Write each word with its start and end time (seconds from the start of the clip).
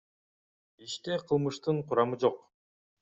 Иште 0.83 1.13
кылмыштын 1.27 1.77
курамы 1.87 2.15
жок. 2.21 2.37